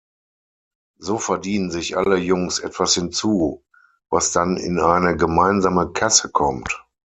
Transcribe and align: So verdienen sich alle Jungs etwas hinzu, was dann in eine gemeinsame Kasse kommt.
So 0.97 1.19
verdienen 1.19 1.69
sich 1.69 1.95
alle 1.95 2.17
Jungs 2.17 2.57
etwas 2.57 2.95
hinzu, 2.95 3.63
was 4.09 4.31
dann 4.31 4.57
in 4.57 4.79
eine 4.79 5.15
gemeinsame 5.15 5.91
Kasse 5.91 6.31
kommt. 6.31 6.83